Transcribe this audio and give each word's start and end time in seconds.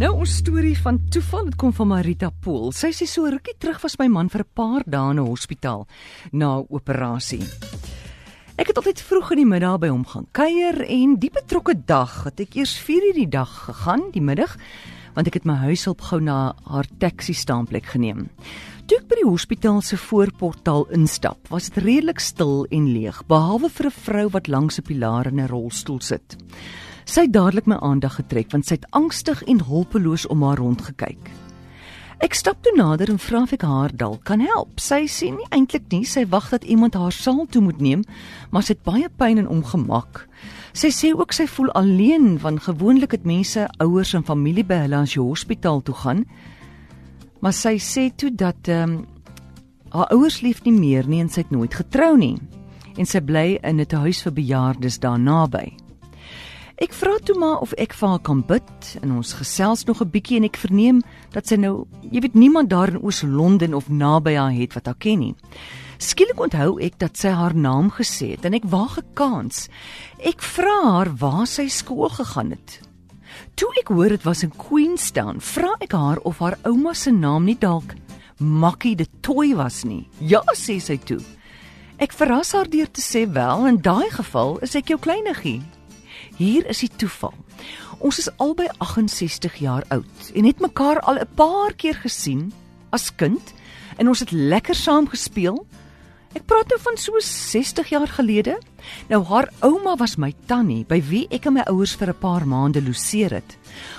Nou 0.00 0.14
ons 0.22 0.32
storie 0.32 0.78
van 0.80 0.96
toeval, 1.12 1.50
dit 1.50 1.56
kom 1.60 1.74
van 1.76 1.90
Marita 1.90 2.30
Pool. 2.32 2.70
Sy 2.72 2.88
sê 2.96 3.04
so 3.04 3.28
rukkie 3.28 3.52
terug 3.60 3.82
was 3.82 3.98
my 4.00 4.06
man 4.08 4.30
vir 4.32 4.40
'n 4.40 4.52
paar 4.56 4.82
dae 4.86 5.10
in 5.10 5.18
'n 5.20 5.26
hospitaal 5.28 5.86
na 6.32 6.56
'n 6.56 6.66
operasie. 6.70 7.44
Ek 8.56 8.68
het 8.68 8.76
altyd 8.76 8.98
vroeg 8.98 9.32
in 9.32 9.36
die 9.36 9.52
middag 9.54 9.78
by 9.80 9.88
hom 9.88 10.06
gaan 10.06 10.26
kuier 10.32 10.88
en 10.88 11.16
die 11.16 11.30
betrokke 11.30 11.74
dag 11.84 12.24
het 12.24 12.40
ek 12.40 12.56
eers 12.56 12.78
4:00 12.78 13.12
die 13.14 13.28
dag 13.28 13.50
gegaan, 13.66 14.10
die 14.12 14.22
middag, 14.22 14.56
want 15.14 15.26
ek 15.26 15.34
het 15.34 15.44
my 15.44 15.56
huishulp 15.68 16.00
gou 16.00 16.20
na 16.20 16.54
haar 16.64 16.86
taxi 16.98 17.34
staanplek 17.34 17.84
geneem. 17.84 18.30
Toe 18.86 18.96
ek 18.96 19.08
by 19.08 19.16
die 19.16 19.30
hospitaal 19.30 19.82
se 19.82 19.96
voorportaal 19.96 20.86
instap, 20.92 21.48
was 21.50 21.68
dit 21.68 21.84
redelik 21.84 22.20
stil 22.20 22.66
en 22.70 22.92
leeg, 22.92 23.26
behalwe 23.26 23.68
vir 23.68 23.86
'n 23.86 23.90
vrou 23.90 24.28
wat 24.30 24.48
langs 24.48 24.78
'n 24.78 24.82
pilaar 24.82 25.26
in 25.26 25.40
'n 25.40 25.48
rolstoel 25.48 26.00
sit. 26.00 26.36
Sy 27.04 27.26
het 27.26 27.32
dadelik 27.32 27.66
my 27.66 27.76
aandag 27.80 28.18
getrek 28.20 28.50
want 28.52 28.66
sy 28.66 28.78
het 28.78 28.88
angstig 28.96 29.42
en 29.48 29.64
hulpeloos 29.64 30.26
om 30.26 30.42
haar 30.42 30.58
rond 30.58 30.82
gekyk. 30.82 31.30
Ek 32.20 32.34
stap 32.36 32.58
toe 32.60 32.74
nader 32.76 33.08
en 33.08 33.18
vra 33.18 33.40
of 33.46 33.52
ek 33.56 33.62
haar 33.64 33.92
dalk 33.96 34.26
kan 34.28 34.42
help. 34.44 34.76
Sy 34.76 35.06
sê 35.08 35.30
nie 35.32 35.46
eintlik 35.56 35.86
nie, 35.88 36.04
sy 36.04 36.26
wag 36.28 36.50
dat 36.52 36.66
iemand 36.68 36.98
haar 36.98 37.14
saal 37.16 37.46
toe 37.48 37.62
moet 37.64 37.80
neem, 37.80 38.02
maar 38.52 38.66
sy 38.66 38.74
het 38.74 38.84
baie 38.84 39.08
pyn 39.08 39.40
en 39.40 39.48
ongemak. 39.48 40.26
Sy 40.76 40.92
sê 40.92 41.14
ook 41.16 41.32
sy 41.32 41.48
voel 41.48 41.72
alleen 41.80 42.36
want 42.44 42.66
gewoonlik 42.68 43.16
het 43.16 43.24
mense 43.24 43.64
ouers 43.80 44.12
en 44.14 44.26
familie 44.26 44.66
by 44.68 44.82
hulle 44.84 45.00
as 45.00 45.16
jy 45.16 45.24
hospitaal 45.24 45.80
toe 45.86 45.96
gaan. 46.02 46.26
Maar 47.40 47.56
sy 47.56 47.78
sê 47.80 48.10
toe 48.12 48.34
dat 48.36 48.68
ehm 48.68 49.00
um, 49.00 49.00
haar 49.90 50.12
ouers 50.14 50.42
lief 50.44 50.60
nie 50.62 50.76
meer 50.76 51.08
nie 51.08 51.18
en 51.18 51.28
sy 51.32 51.40
het 51.42 51.50
nooit 51.50 51.72
getrou 51.74 52.12
nie 52.14 52.36
en 52.94 53.08
sy 53.08 53.18
bly 53.18 53.58
in 53.64 53.80
'n 53.80 53.96
huis 54.04 54.22
vir 54.22 54.32
bejaardes 54.32 55.00
daar 55.00 55.18
naby. 55.18 55.72
Ek 56.80 56.94
vra 56.96 57.18
toe 57.20 57.34
maar 57.36 57.58
of 57.60 57.74
ek 57.76 57.92
vir 57.92 58.08
haar 58.08 58.22
kan 58.24 58.38
bid 58.48 58.86
en 59.02 59.10
ons 59.18 59.34
gesels 59.36 59.82
nog 59.84 60.00
'n 60.00 60.10
bietjie 60.10 60.36
en 60.38 60.44
ek 60.48 60.56
verneem 60.56 61.02
dat 61.32 61.46
sy 61.46 61.56
nou, 61.56 61.86
jy 62.10 62.20
weet 62.20 62.34
niemand 62.34 62.70
daar 62.70 62.88
in 62.88 63.02
Oos-London 63.02 63.74
of 63.74 63.90
naby 63.90 64.34
haar 64.34 64.52
het 64.52 64.72
wat 64.72 64.86
haar 64.86 64.96
ken 64.98 65.18
nie. 65.18 65.34
Skielik 65.98 66.40
onthou 66.40 66.80
ek 66.80 66.98
dat 66.98 67.18
sy 67.18 67.28
haar 67.28 67.54
naam 67.54 67.90
gesê 67.90 68.30
het 68.30 68.44
en 68.44 68.54
ek 68.54 68.64
waag 68.64 68.96
'n 68.98 69.12
kans. 69.14 69.68
Ek 70.24 70.40
vra 70.40 70.80
haar 70.82 71.16
waar 71.16 71.46
sy 71.46 71.68
skool 71.68 72.08
gegaan 72.08 72.50
het. 72.50 72.80
Toe 73.56 73.68
ek 73.80 73.88
hoor 73.88 74.08
dit 74.08 74.22
was 74.24 74.42
in 74.42 74.52
Queenstown, 74.56 75.38
vra 75.38 75.74
ek 75.80 75.92
haar 75.92 76.18
of 76.24 76.38
haar 76.38 76.58
ouma 76.64 76.94
se 76.94 77.10
naam 77.10 77.44
nie 77.44 77.58
dalk 77.58 77.94
Makkie 78.38 78.96
de 78.96 79.06
Toy 79.20 79.54
was 79.54 79.84
nie. 79.84 80.08
Ja, 80.18 80.40
sê 80.54 80.80
sy 80.80 80.96
toe. 80.96 81.20
Ek 81.98 82.12
verras 82.12 82.52
haar 82.52 82.70
deur 82.70 82.90
te 82.90 83.02
sê 83.02 83.30
wel, 83.30 83.66
in 83.66 83.76
daai 83.76 84.10
geval 84.10 84.58
is 84.62 84.74
ek 84.74 84.88
jou 84.88 84.98
kleiniggie. 84.98 85.60
Hier 86.36 86.66
is 86.66 86.78
die 86.78 86.90
toeval. 86.96 87.34
Ons 87.98 88.18
is 88.18 88.30
albei 88.36 88.68
68 88.78 89.54
jaar 89.60 89.84
oud 89.88 90.30
en 90.34 90.44
het 90.44 90.60
mekaar 90.60 91.00
al 91.00 91.20
'n 91.20 91.34
paar 91.34 91.74
keer 91.74 91.94
gesien 91.94 92.52
as 92.90 93.14
kind 93.14 93.54
en 93.96 94.08
ons 94.08 94.20
het 94.20 94.30
lekker 94.30 94.74
saam 94.74 95.08
gespeel. 95.08 95.66
Ek 96.30 96.44
praat 96.46 96.70
nou 96.70 96.76
van 96.78 96.94
so 97.00 97.18
60 97.18 97.88
jaar 97.90 98.10
gelede. 98.14 98.52
Nou 99.10 99.18
haar 99.26 99.48
ouma 99.66 99.96
was 99.98 100.14
my 100.14 100.28
tannie 100.46 100.84
by 100.86 101.00
wie 101.08 101.24
ek 101.34 101.48
en 101.50 101.56
my 101.56 101.64
ouers 101.66 101.96
vir 101.98 102.12
'n 102.12 102.20
paar 102.20 102.46
maande 102.46 102.80
loseer 102.80 103.34
het. 103.34 103.56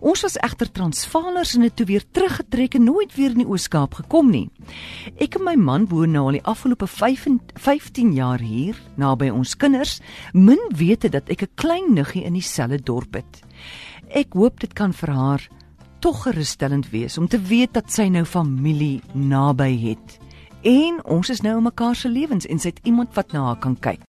Ons 0.00 0.22
was 0.22 0.38
egter 0.40 0.72
Transvaalers 0.72 1.54
en 1.54 1.62
het 1.62 1.76
toe 1.76 1.86
weer 1.86 2.04
teruggetrek 2.12 2.74
en 2.74 2.84
nooit 2.84 3.14
weer 3.14 3.30
in 3.30 3.44
die 3.44 3.46
Oos-Kaap 3.46 3.94
gekom 3.94 4.30
nie. 4.30 4.50
Ek 5.20 5.36
en 5.36 5.44
my 5.44 5.54
man 5.54 5.86
woon 5.86 6.12
nou 6.12 6.24
al 6.24 6.40
die 6.40 6.44
afgelope 6.44 6.86
15 6.86 8.12
jaar 8.14 8.40
hier 8.40 8.74
naby 8.96 9.28
ons 9.28 9.56
kinders, 9.56 10.00
min 10.32 10.60
wete 10.74 11.10
dat 11.10 11.28
ek 11.28 11.42
'n 11.42 11.54
klein 11.56 11.94
niggie 11.94 12.24
in 12.24 12.32
dieselfde 12.32 12.82
dorp 12.82 13.14
het. 13.14 13.42
Ek 14.08 14.32
hoop 14.32 14.60
dit 14.60 14.72
kan 14.72 14.92
vir 14.92 15.10
haar 15.10 15.48
tog 16.00 16.22
gerusstellend 16.22 16.90
wees 16.90 17.18
om 17.18 17.28
te 17.28 17.38
weet 17.38 17.72
dat 17.74 17.92
sy 17.92 18.08
nou 18.08 18.24
familie 18.24 19.02
naby 19.12 19.78
het. 19.78 20.18
En 20.64 21.04
ons 21.04 21.28
is 21.28 21.40
nou 21.44 21.56
in 21.56 21.62
mekaar 21.62 21.96
se 21.96 22.08
lewens 22.08 22.46
en 22.48 22.58
sy 22.58 22.70
het 22.72 22.80
iemand 22.88 23.14
wat 23.14 23.32
na 23.36 23.42
haar 23.50 23.58
kan 23.60 23.76
kyk. 23.76 24.04